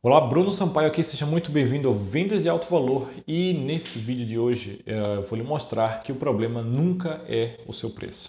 Olá, 0.00 0.20
Bruno 0.20 0.52
Sampaio 0.52 0.86
aqui, 0.86 1.02
seja 1.02 1.26
muito 1.26 1.50
bem-vindo 1.50 1.88
ao 1.88 1.94
Vendas 1.96 2.44
de 2.44 2.48
Alto 2.48 2.70
Valor 2.70 3.10
e 3.26 3.52
nesse 3.52 3.98
vídeo 3.98 4.24
de 4.24 4.38
hoje 4.38 4.80
eh, 4.86 5.16
eu 5.16 5.22
vou 5.22 5.36
lhe 5.36 5.42
mostrar 5.42 6.04
que 6.04 6.12
o 6.12 6.14
problema 6.14 6.62
nunca 6.62 7.20
é 7.26 7.58
o 7.66 7.72
seu 7.72 7.90
preço. 7.90 8.28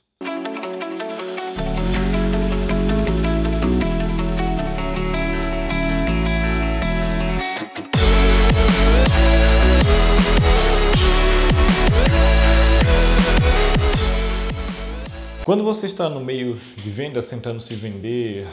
Quando 15.45 15.63
você 15.63 15.85
está 15.85 16.09
no 16.09 16.19
meio 16.19 16.59
de 16.77 16.89
vendas, 16.89 17.29
tentando 17.29 17.61
se 17.61 17.75
vender, 17.75 18.47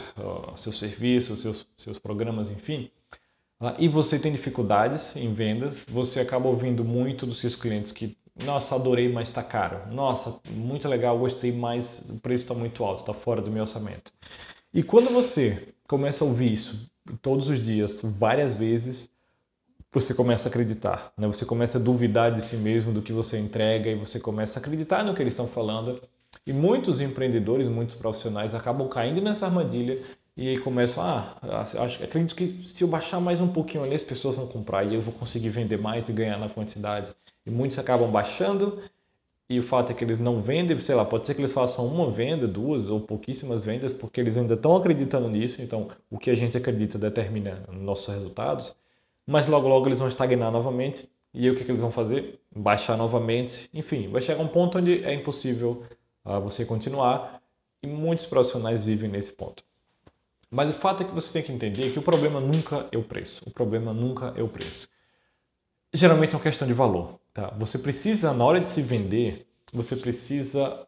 seus 0.55 0.77
serviços, 0.77 1.41
seus, 1.41 1.67
seus 1.77 1.99
programas, 1.99 2.49
enfim, 2.51 2.89
e 3.79 3.87
você 3.87 4.19
tem 4.19 4.31
dificuldades 4.31 5.15
em 5.15 5.33
vendas, 5.33 5.83
você 5.89 6.19
acaba 6.19 6.47
ouvindo 6.47 6.83
muito 6.83 7.25
dos 7.25 7.39
seus 7.39 7.55
clientes 7.55 7.91
que, 7.91 8.15
nossa, 8.35 8.75
adorei, 8.75 9.11
mas 9.11 9.29
está 9.29 9.41
caro. 9.41 9.91
Nossa, 9.91 10.39
muito 10.49 10.87
legal, 10.87 11.17
gostei, 11.17 11.51
mas 11.51 12.03
o 12.09 12.19
preço 12.19 12.43
está 12.43 12.53
muito 12.53 12.83
alto, 12.83 13.01
está 13.01 13.13
fora 13.13 13.41
do 13.41 13.49
meu 13.49 13.63
orçamento. 13.63 14.11
E 14.73 14.83
quando 14.83 15.09
você 15.09 15.69
começa 15.87 16.23
a 16.23 16.27
ouvir 16.27 16.51
isso 16.53 16.89
todos 17.21 17.47
os 17.47 17.63
dias, 17.63 18.01
várias 18.03 18.53
vezes, 18.53 19.09
você 19.91 20.13
começa 20.13 20.47
a 20.47 20.49
acreditar, 20.49 21.11
né? 21.17 21.25
Você 21.27 21.45
começa 21.45 21.77
a 21.77 21.81
duvidar 21.81 22.31
de 22.31 22.41
si 22.43 22.55
mesmo, 22.57 22.91
do 22.91 23.01
que 23.01 23.13
você 23.13 23.39
entrega 23.39 23.89
e 23.89 23.95
você 23.95 24.19
começa 24.19 24.59
a 24.59 24.61
acreditar 24.61 25.03
no 25.03 25.15
que 25.15 25.21
eles 25.21 25.33
estão 25.33 25.47
falando. 25.47 26.01
E 26.45 26.53
muitos 26.53 27.01
empreendedores, 27.01 27.67
muitos 27.67 27.95
profissionais 27.95 28.53
acabam 28.53 28.87
caindo 28.87 29.21
nessa 29.21 29.45
armadilha 29.45 29.99
e 30.37 30.59
começam, 30.59 31.03
ah, 31.03 31.35
acho, 31.79 32.03
acredito 32.03 32.35
que 32.35 32.63
se 32.63 32.83
eu 32.83 32.87
baixar 32.87 33.19
mais 33.19 33.41
um 33.41 33.47
pouquinho 33.47 33.83
ali, 33.83 33.95
as 33.95 34.03
pessoas 34.03 34.35
vão 34.35 34.45
comprar 34.45 34.83
e 34.83 34.93
eu 34.93 35.01
vou 35.01 35.11
conseguir 35.13 35.49
vender 35.49 35.77
mais 35.77 36.07
e 36.09 36.13
ganhar 36.13 36.37
na 36.37 36.47
quantidade. 36.47 37.11
E 37.43 37.49
muitos 37.49 37.79
acabam 37.79 38.11
baixando 38.11 38.79
e 39.49 39.59
o 39.59 39.63
fato 39.63 39.91
é 39.91 39.95
que 39.95 40.03
eles 40.03 40.19
não 40.19 40.39
vendem, 40.39 40.79
sei 40.79 40.93
lá, 40.93 41.03
pode 41.03 41.25
ser 41.25 41.33
que 41.33 41.41
eles 41.41 41.51
façam 41.51 41.87
uma 41.87 42.11
venda, 42.11 42.47
duas 42.47 42.87
ou 42.89 42.99
pouquíssimas 42.99 43.63
vendas, 43.65 43.91
porque 43.91 44.21
eles 44.21 44.37
ainda 44.37 44.53
estão 44.53 44.75
acreditando 44.75 45.27
nisso, 45.27 45.61
então 45.61 45.87
o 46.11 46.19
que 46.19 46.29
a 46.29 46.35
gente 46.35 46.55
acredita 46.55 46.99
determina 46.99 47.63
nossos 47.71 48.07
resultados, 48.13 48.75
mas 49.25 49.47
logo 49.47 49.67
logo 49.67 49.87
eles 49.87 49.99
vão 49.99 50.07
estagnar 50.07 50.51
novamente 50.51 51.09
e 51.33 51.45
aí 51.45 51.49
o 51.49 51.55
que, 51.55 51.63
que 51.63 51.71
eles 51.71 51.81
vão 51.81 51.91
fazer? 51.91 52.39
Baixar 52.55 52.97
novamente, 52.97 53.69
enfim, 53.73 54.09
vai 54.09 54.21
chegar 54.21 54.41
um 54.41 54.47
ponto 54.47 54.77
onde 54.77 55.03
é 55.03 55.13
impossível 55.13 55.83
uh, 56.25 56.39
você 56.41 56.63
continuar 56.65 57.41
e 57.81 57.87
muitos 57.87 58.25
profissionais 58.25 58.83
vivem 58.83 59.09
nesse 59.09 59.31
ponto. 59.31 59.63
Mas 60.49 60.69
o 60.69 60.73
fato 60.73 61.03
é 61.03 61.05
que 61.05 61.13
você 61.13 61.31
tem 61.31 61.43
que 61.43 61.51
entender 61.51 61.91
que 61.91 61.99
o 61.99 62.01
problema 62.01 62.39
nunca 62.39 62.87
é 62.91 62.97
o 62.97 63.03
preço. 63.03 63.41
O 63.45 63.51
problema 63.51 63.93
nunca 63.93 64.33
é 64.35 64.41
o 64.41 64.47
preço. 64.47 64.87
Geralmente 65.93 66.33
é 66.33 66.37
uma 66.37 66.43
questão 66.43 66.67
de 66.67 66.73
valor. 66.73 67.19
Tá? 67.33 67.49
Você 67.57 67.77
precisa, 67.77 68.33
na 68.33 68.43
hora 68.43 68.59
de 68.59 68.69
se 68.69 68.81
vender, 68.81 69.45
você 69.71 69.95
precisa 69.95 70.87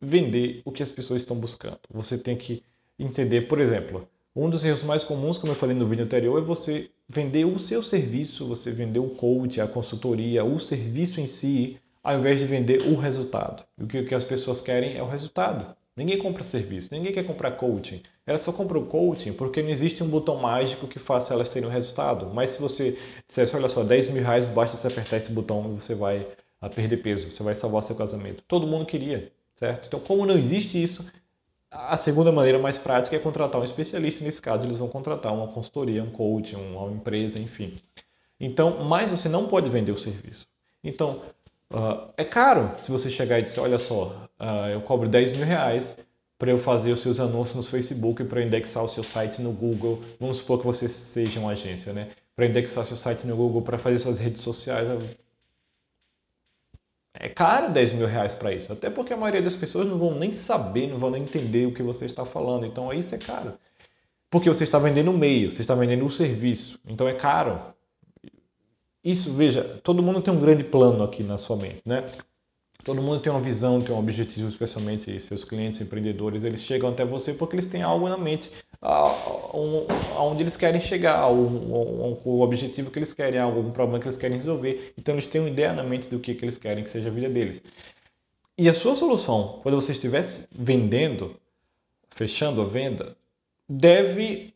vender 0.00 0.62
o 0.64 0.72
que 0.72 0.82
as 0.82 0.90
pessoas 0.90 1.22
estão 1.22 1.36
buscando. 1.36 1.80
Você 1.90 2.16
tem 2.16 2.36
que 2.36 2.62
entender, 2.98 3.48
por 3.48 3.60
exemplo, 3.60 4.08
um 4.34 4.48
dos 4.48 4.64
erros 4.64 4.82
mais 4.82 5.02
comuns, 5.02 5.38
como 5.38 5.52
eu 5.52 5.56
falei 5.56 5.76
no 5.76 5.86
vídeo 5.86 6.04
anterior, 6.04 6.38
é 6.38 6.42
você 6.42 6.90
vender 7.08 7.44
o 7.44 7.58
seu 7.58 7.82
serviço, 7.82 8.46
você 8.46 8.70
vender 8.70 9.00
o 9.00 9.10
coach, 9.10 9.60
a 9.60 9.66
consultoria, 9.66 10.44
o 10.44 10.60
serviço 10.60 11.20
em 11.20 11.26
si, 11.26 11.78
ao 12.02 12.18
invés 12.18 12.38
de 12.38 12.46
vender 12.46 12.82
o 12.82 12.96
resultado. 12.96 13.64
O 13.76 13.86
que 13.86 14.14
as 14.14 14.24
pessoas 14.24 14.60
querem 14.60 14.96
é 14.96 15.02
o 15.02 15.08
resultado. 15.08 15.74
Ninguém 16.00 16.16
compra 16.16 16.42
serviço, 16.42 16.88
ninguém 16.90 17.12
quer 17.12 17.26
comprar 17.26 17.50
coaching. 17.50 18.02
Ela 18.26 18.38
só 18.38 18.50
compra 18.50 18.78
o 18.78 18.86
coaching 18.86 19.34
porque 19.34 19.62
não 19.62 19.68
existe 19.68 20.02
um 20.02 20.08
botão 20.08 20.34
mágico 20.36 20.88
que 20.88 20.98
faça 20.98 21.34
elas 21.34 21.50
terem 21.50 21.68
um 21.68 21.70
resultado. 21.70 22.30
Mas 22.32 22.52
se 22.52 22.58
você 22.58 22.98
dissesse, 23.28 23.54
olha 23.54 23.68
só, 23.68 23.84
10 23.84 24.08
mil 24.08 24.22
reais, 24.22 24.48
basta 24.48 24.78
você 24.78 24.88
apertar 24.88 25.18
esse 25.18 25.30
botão 25.30 25.70
e 25.70 25.78
você 25.78 25.94
vai 25.94 26.26
a 26.58 26.70
perder 26.70 27.02
peso, 27.02 27.30
você 27.30 27.42
vai 27.42 27.54
salvar 27.54 27.82
seu 27.82 27.94
casamento. 27.94 28.42
Todo 28.48 28.66
mundo 28.66 28.86
queria, 28.86 29.30
certo? 29.54 29.88
Então, 29.88 30.00
como 30.00 30.24
não 30.24 30.38
existe 30.38 30.82
isso, 30.82 31.04
a 31.70 31.98
segunda 31.98 32.32
maneira 32.32 32.58
mais 32.58 32.78
prática 32.78 33.14
é 33.14 33.18
contratar 33.18 33.60
um 33.60 33.64
especialista. 33.64 34.24
Nesse 34.24 34.40
caso, 34.40 34.66
eles 34.66 34.78
vão 34.78 34.88
contratar 34.88 35.34
uma 35.34 35.48
consultoria, 35.48 36.02
um 36.02 36.10
coaching, 36.10 36.56
uma 36.56 36.90
empresa, 36.90 37.38
enfim. 37.38 37.78
Então, 38.40 38.82
mas 38.84 39.10
você 39.10 39.28
não 39.28 39.46
pode 39.46 39.68
vender 39.68 39.92
o 39.92 39.98
serviço. 39.98 40.46
Então, 40.82 41.20
Uh, 41.70 42.12
é 42.16 42.24
caro 42.24 42.74
se 42.78 42.90
você 42.90 43.08
chegar 43.08 43.38
e 43.38 43.42
dizer, 43.42 43.60
olha 43.60 43.78
só, 43.78 44.28
uh, 44.40 44.68
eu 44.72 44.80
cobro 44.80 45.08
10 45.08 45.32
mil 45.32 45.46
reais 45.46 45.96
para 46.36 46.50
eu 46.50 46.58
fazer 46.58 46.90
os 46.92 47.02
seus 47.02 47.20
anúncios 47.20 47.54
no 47.54 47.62
Facebook, 47.62 48.24
para 48.24 48.42
indexar 48.42 48.82
o 48.82 48.88
seu 48.88 49.04
site 49.04 49.42
no 49.42 49.52
Google. 49.52 50.02
Vamos 50.18 50.38
supor 50.38 50.58
que 50.58 50.66
você 50.66 50.88
seja 50.88 51.38
uma 51.38 51.52
agência, 51.52 51.92
né? 51.92 52.12
Para 52.34 52.46
indexar 52.46 52.86
seu 52.86 52.96
site 52.96 53.26
no 53.26 53.36
Google, 53.36 53.60
para 53.60 53.78
fazer 53.78 53.98
suas 53.98 54.18
redes 54.18 54.40
sociais. 54.42 54.88
É 57.12 57.28
caro 57.28 57.70
10 57.70 57.92
mil 57.92 58.06
reais 58.06 58.32
para 58.32 58.54
isso. 58.54 58.72
Até 58.72 58.88
porque 58.88 59.12
a 59.12 59.16
maioria 59.18 59.42
das 59.42 59.54
pessoas 59.54 59.86
não 59.86 59.98
vão 59.98 60.18
nem 60.18 60.32
saber, 60.32 60.86
não 60.88 60.98
vão 60.98 61.10
nem 61.10 61.24
entender 61.24 61.66
o 61.66 61.74
que 61.74 61.82
você 61.82 62.06
está 62.06 62.24
falando. 62.24 62.64
Então, 62.64 62.90
isso 62.92 63.14
é 63.14 63.18
caro. 63.18 63.52
Porque 64.30 64.48
você 64.48 64.64
está 64.64 64.78
vendendo 64.78 65.10
o 65.10 65.18
meio, 65.18 65.52
você 65.52 65.60
está 65.60 65.74
vendendo 65.74 66.06
o 66.06 66.10
serviço. 66.10 66.80
Então, 66.88 67.06
é 67.06 67.12
caro. 67.14 67.60
Isso, 69.02 69.32
veja, 69.32 69.80
todo 69.82 70.02
mundo 70.02 70.20
tem 70.20 70.32
um 70.32 70.38
grande 70.38 70.62
plano 70.62 71.02
aqui 71.02 71.22
na 71.22 71.38
sua 71.38 71.56
mente, 71.56 71.82
né? 71.86 72.04
Todo 72.84 73.02
mundo 73.02 73.20
tem 73.20 73.30
uma 73.30 73.40
visão, 73.40 73.82
tem 73.82 73.94
um 73.94 73.98
objetivo, 73.98 74.48
especialmente 74.48 75.20
seus 75.20 75.44
clientes, 75.44 75.80
empreendedores, 75.80 76.44
eles 76.44 76.62
chegam 76.62 76.88
até 76.90 77.04
você 77.04 77.32
porque 77.34 77.54
eles 77.56 77.66
têm 77.66 77.82
algo 77.82 78.08
na 78.08 78.16
mente, 78.16 78.50
aonde 78.80 80.42
eles 80.42 80.56
querem 80.56 80.80
chegar, 80.80 81.28
o 81.30 82.40
objetivo 82.40 82.90
que 82.90 82.98
eles 82.98 83.12
querem, 83.12 83.38
algum 83.38 83.70
problema 83.70 84.00
que 84.00 84.06
eles 84.06 84.16
querem 84.16 84.38
resolver. 84.38 84.94
Então 84.98 85.14
eles 85.14 85.26
têm 85.26 85.40
uma 85.42 85.50
ideia 85.50 85.72
na 85.74 85.82
mente 85.82 86.08
do 86.08 86.18
que, 86.18 86.34
que 86.34 86.44
eles 86.44 86.56
querem 86.58 86.82
que 86.84 86.90
seja 86.90 87.08
a 87.08 87.12
vida 87.12 87.28
deles. 87.28 87.62
E 88.56 88.68
a 88.68 88.74
sua 88.74 88.94
solução, 88.96 89.58
quando 89.62 89.80
você 89.80 89.92
estiver 89.92 90.24
vendendo, 90.50 91.36
fechando 92.10 92.62
a 92.62 92.64
venda, 92.64 93.16
deve 93.68 94.54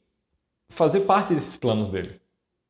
fazer 0.68 1.00
parte 1.00 1.34
desses 1.34 1.56
planos 1.56 1.88
dele. 1.88 2.20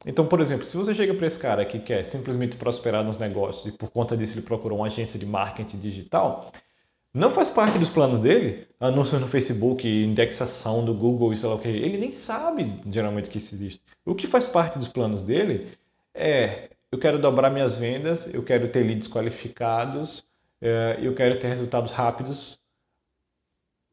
Então, 0.07 0.27
por 0.27 0.41
exemplo, 0.41 0.65
se 0.67 0.77
você 0.77 0.95
chega 0.95 1.15
para 1.15 1.27
esse 1.27 1.39
cara 1.39 1.65
que 1.65 1.79
quer 1.79 2.05
simplesmente 2.05 2.57
prosperar 2.57 3.03
nos 3.03 3.17
negócios 3.17 3.67
e 3.67 3.77
por 3.77 3.91
conta 3.91 4.17
disso 4.17 4.35
ele 4.35 4.43
procurou 4.43 4.79
uma 4.79 4.87
agência 4.87 5.19
de 5.19 5.25
marketing 5.25 5.79
digital, 5.79 6.53
não 7.13 7.31
faz 7.31 7.49
parte 7.49 7.79
dos 7.79 7.89
planos 7.89 8.19
dele 8.19 8.67
anúncios 8.79 9.21
no 9.21 9.29
Facebook, 9.29 9.87
indexação 9.89 10.85
do 10.85 10.93
Google 10.93 11.33
e 11.33 11.37
sei 11.37 11.49
lá 11.49 11.55
o 11.55 11.59
que. 11.59 11.69
Ele 11.69 11.97
nem 11.97 12.13
sabe 12.13 12.81
geralmente 12.91 13.29
que 13.29 13.39
isso 13.39 13.55
existe. 13.55 13.81
O 14.05 14.15
que 14.15 14.27
faz 14.27 14.47
parte 14.49 14.79
dos 14.79 14.89
planos 14.89 15.23
dele 15.23 15.69
é 16.15 16.71
eu 16.91 16.99
quero 16.99 17.19
dobrar 17.19 17.51
minhas 17.51 17.75
vendas, 17.75 18.33
eu 18.33 18.43
quero 18.43 18.69
ter 18.69 18.83
leads 18.85 19.09
qualificados, 19.09 20.25
eh, 20.61 20.99
eu 21.03 21.15
quero 21.15 21.39
ter 21.41 21.49
resultados 21.49 21.91
rápidos 21.91 22.59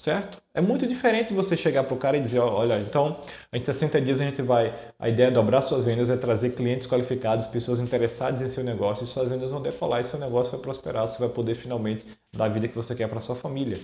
certo? 0.02 0.42
É 0.52 0.60
muito 0.60 0.88
diferente 0.88 1.32
você 1.32 1.56
chegar 1.56 1.84
para 1.84 1.94
o 1.94 1.98
cara 1.98 2.18
e 2.18 2.22
dizer, 2.22 2.40
olha, 2.40 2.80
então, 2.80 3.20
em 3.54 3.62
60 3.62 4.02
dias 4.02 4.20
a 4.20 4.24
gente 4.24 4.42
vai, 4.42 4.74
a 4.98 5.08
ideia 5.08 5.28
é 5.28 5.32
dobrar 5.32 5.62
suas 5.62 5.86
vendas, 5.86 6.10
é 6.10 6.18
trazer 6.18 6.56
clientes 6.56 6.88
qualificados, 6.88 7.46
pessoas 7.46 7.80
interessadas 7.80 8.42
em 8.42 8.50
seu 8.50 8.64
negócio, 8.64 9.04
e 9.04 9.08
suas 9.08 9.30
vendas 9.30 9.52
vão 9.52 9.62
decolar 9.62 10.02
e 10.02 10.06
seu 10.06 10.20
negócio 10.20 10.52
vai 10.52 10.60
prosperar, 10.60 11.08
você 11.08 11.20
vai 11.20 11.30
poder 11.30 11.54
finalmente 11.54 12.04
dar 12.34 12.46
a 12.46 12.50
vida 12.50 12.68
que 12.68 12.76
você 12.76 12.96
quer 12.96 13.08
para 13.08 13.20
sua 13.20 13.36
família. 13.36 13.82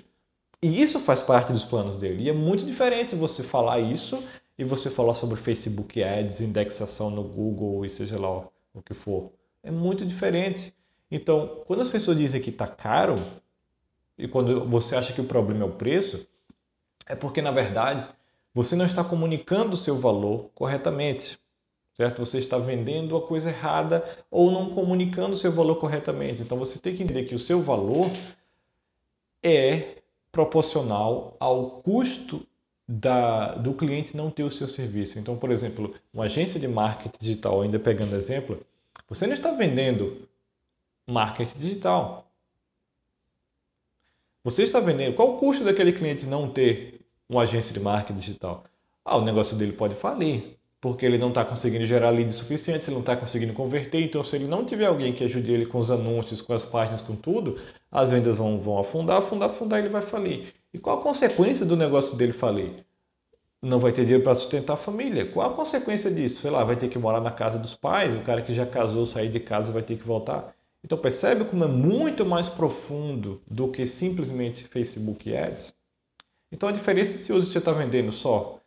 E 0.59 0.81
isso 0.81 1.00
faz 1.00 1.22
parte 1.22 1.53
dos 1.53 1.63
planos 1.63 1.97
dele. 1.97 2.23
E 2.23 2.29
é 2.29 2.33
muito 2.33 2.66
diferente 2.66 3.16
você 3.16 3.44
falar 3.44 3.79
isso 3.79 4.23
e 4.57 4.63
você 4.63 4.89
falar 4.89 5.13
sobre 5.13 5.35
Facebook 5.35 6.01
Ads, 6.03 6.41
indexação 6.41 7.11
no 7.11 7.22
Google 7.22 7.85
e 7.85 7.89
seja 7.89 8.19
lá 8.19 8.39
o 8.73 8.81
que 8.81 8.95
for. 8.95 9.31
É 9.61 9.69
muito 9.69 10.03
diferente. 10.03 10.73
Então, 11.11 11.61
quando 11.67 11.81
as 11.81 11.89
pessoas 11.89 12.17
dizem 12.17 12.41
que 12.41 12.50
está 12.50 12.66
caro, 12.66 13.22
e 14.17 14.28
quando 14.28 14.66
você 14.66 14.95
acha 14.95 15.13
que 15.13 15.22
o 15.22 15.25
problema 15.25 15.63
é 15.63 15.67
o 15.67 15.72
preço, 15.72 16.28
é 17.05 17.16
porque 17.16 17.41
na 17.41 17.51
verdade 17.51 18.07
você 18.53 18.75
não 18.75 18.85
está 18.85 19.03
comunicando 19.03 19.73
o 19.73 19.78
seu 19.78 19.97
valor 19.97 20.50
corretamente. 20.55 21.38
Certo? 21.95 22.19
Você 22.19 22.38
está 22.38 22.59
vendendo 22.59 23.18
a 23.18 23.21
coisa 23.25 23.50
errada 23.50 24.03
ou 24.30 24.51
não 24.51 24.69
comunicando 24.69 25.33
o 25.33 25.38
seu 25.38 25.51
valor 25.51 25.77
corretamente. 25.77 26.41
Então 26.41 26.57
você 26.57 26.77
tem 26.77 26.95
que 26.95 27.03
entender 27.03 27.24
que 27.25 27.33
o 27.33 27.39
seu 27.39 27.62
valor 27.62 28.12
é 29.41 29.97
proporcional 30.31 31.36
ao 31.39 31.71
custo 31.81 32.45
da, 32.88 33.56
do 33.56 33.74
cliente 33.74 34.15
não 34.15 34.30
ter 34.30 34.44
o 34.44 34.51
seu 34.51 34.69
serviço. 34.69 35.18
Então, 35.18 35.36
por 35.36 35.51
exemplo, 35.51 35.94
uma 36.13 36.25
agência 36.25 36.59
de 36.59 36.68
marketing 36.68 37.18
digital, 37.19 37.62
ainda 37.62 37.80
pegando 37.80 38.15
exemplo, 38.15 38.63
você 39.09 39.25
não 39.25 39.33
está 39.33 39.51
vendendo 39.51 40.27
marketing 41.07 41.57
digital. 41.57 42.26
Você 44.47 44.63
está 44.63 44.79
vendendo. 44.79 45.13
Qual 45.13 45.35
o 45.35 45.38
custo 45.38 45.65
daquele 45.65 45.91
cliente 45.91 46.25
não 46.25 46.47
ter 46.47 47.01
uma 47.27 47.41
agência 47.41 47.73
de 47.73 47.81
marketing 47.81 48.17
digital? 48.17 48.63
Ah, 49.03 49.17
o 49.17 49.21
negócio 49.21 49.57
dele 49.57 49.73
pode 49.73 49.95
falir, 49.95 50.57
porque 50.79 51.05
ele 51.05 51.17
não 51.17 51.27
está 51.27 51.44
conseguindo 51.44 51.85
gerar 51.85 52.11
leads 52.11 52.35
suficientes, 52.35 52.88
ele 52.88 52.94
não 52.94 53.01
está 53.01 53.17
conseguindo 53.17 53.51
converter. 53.51 54.01
Então, 54.01 54.23
se 54.23 54.38
ele 54.38 54.45
não 54.45 54.63
tiver 54.63 54.85
alguém 54.85 55.11
que 55.11 55.25
ajude 55.25 55.51
ele 55.51 55.65
com 55.65 55.79
os 55.79 55.91
anúncios, 55.91 56.41
com 56.41 56.53
as 56.53 56.63
páginas, 56.63 57.01
com 57.01 57.13
tudo, 57.13 57.59
as 57.91 58.09
vendas 58.09 58.38
vão, 58.38 58.57
vão 58.57 58.79
afundar, 58.79 59.17
afundar, 59.17 59.49
afundar, 59.49 59.79
ele 59.79 59.89
vai 59.89 60.01
falir. 60.01 60.53
E 60.73 60.79
qual 60.79 60.97
a 61.00 61.03
consequência 61.03 61.65
do 61.65 61.75
negócio 61.75 62.15
dele 62.15 62.31
falir? 62.31 62.71
não 63.61 63.79
vai 63.79 63.91
ter 63.91 64.03
dinheiro 64.03 64.23
para 64.23 64.35
sustentar 64.35 64.75
a 64.75 64.77
família. 64.77 65.25
Qual 65.25 65.51
a 65.51 65.53
consequência 65.53 66.09
disso? 66.09 66.41
Sei 66.41 66.50
lá, 66.50 66.63
vai 66.63 66.77
ter 66.77 66.88
que 66.88 66.97
morar 66.97 67.19
na 67.19 67.31
casa 67.31 67.59
dos 67.59 67.75
pais, 67.75 68.13
o 68.15 68.21
cara 68.21 68.41
que 68.41 68.53
já 68.53 68.65
casou, 68.65 69.05
sair 69.05 69.29
de 69.29 69.41
casa 69.41 69.73
vai 69.73 69.81
ter 69.81 69.97
que 69.97 70.03
voltar. 70.07 70.55
Então 70.83 70.97
percebe 70.97 71.45
como 71.45 71.63
é 71.63 71.68
muito 71.68 72.25
mais 72.25 72.47
profundo 72.47 73.41
do 73.47 73.69
que 73.69 73.85
simplesmente 73.85 74.63
Facebook 74.65 75.35
Ads? 75.35 75.74
Então 76.51 76.69
a 76.69 76.71
diferença 76.71 77.15
é 77.15 77.18
se 77.18 77.31
você 77.31 77.57
está 77.57 77.71
vendendo 77.71 78.12
só 78.12 78.59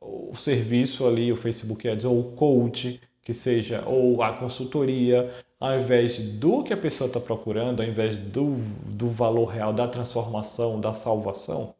o 0.00 0.34
serviço 0.36 1.06
ali, 1.06 1.30
o 1.30 1.36
Facebook 1.36 1.86
Ads, 1.86 2.04
ou 2.04 2.18
o 2.18 2.32
coach, 2.32 3.00
que 3.22 3.34
seja, 3.34 3.84
ou 3.86 4.22
a 4.22 4.32
consultoria, 4.32 5.44
ao 5.58 5.78
invés 5.78 6.18
do 6.18 6.64
que 6.64 6.72
a 6.72 6.76
pessoa 6.76 7.06
está 7.06 7.20
procurando, 7.20 7.82
ao 7.82 7.86
invés 7.86 8.16
do, 8.16 8.54
do 8.86 9.08
valor 9.10 9.46
real 9.46 9.72
da 9.72 9.86
transformação, 9.86 10.80
da 10.80 10.94
salvação, 10.94 11.74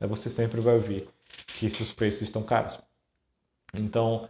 é, 0.00 0.06
você 0.06 0.30
sempre 0.30 0.60
vai 0.60 0.74
ouvir 0.74 1.08
que 1.58 1.66
esses 1.66 1.90
preços 1.90 2.22
estão 2.22 2.42
caros. 2.42 2.78
Então, 3.74 4.28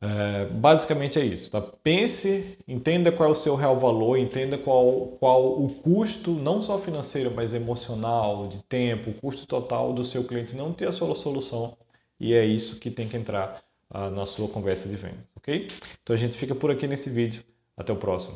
é, 0.00 0.46
basicamente 0.46 1.18
é 1.18 1.24
isso. 1.24 1.50
Tá? 1.50 1.60
Pense, 1.60 2.58
entenda 2.66 3.12
qual 3.12 3.28
é 3.28 3.32
o 3.32 3.34
seu 3.36 3.54
real 3.54 3.78
valor, 3.78 4.16
entenda 4.18 4.56
qual, 4.58 5.08
qual 5.18 5.62
o 5.62 5.74
custo, 5.82 6.32
não 6.32 6.62
só 6.62 6.78
financeiro, 6.78 7.30
mas 7.34 7.52
emocional, 7.52 8.48
de 8.48 8.62
tempo, 8.64 9.10
o 9.10 9.14
custo 9.14 9.46
total 9.46 9.92
do 9.92 10.04
seu 10.04 10.24
cliente 10.24 10.56
não 10.56 10.72
ter 10.72 10.88
a 10.88 10.92
sua 10.92 11.14
solução. 11.14 11.76
E 12.18 12.34
é 12.34 12.44
isso 12.44 12.78
que 12.78 12.90
tem 12.90 13.08
que 13.08 13.16
entrar 13.16 13.62
ah, 13.90 14.10
na 14.10 14.26
sua 14.26 14.48
conversa 14.48 14.88
de 14.88 14.96
venda, 14.96 15.24
ok? 15.36 15.70
Então 16.02 16.14
a 16.14 16.18
gente 16.18 16.36
fica 16.36 16.54
por 16.54 16.70
aqui 16.70 16.86
nesse 16.86 17.10
vídeo. 17.10 17.42
Até 17.76 17.92
o 17.94 17.96
próximo. 17.96 18.34